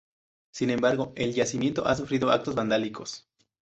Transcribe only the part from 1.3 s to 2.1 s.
yacimiento ha